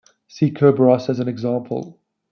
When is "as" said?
1.11-1.19